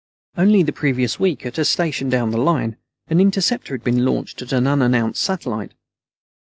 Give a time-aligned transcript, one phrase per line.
[0.35, 2.75] Only the previous week, at a station down the line,
[3.09, 5.73] an interceptor had been launched at an unannounced satellite.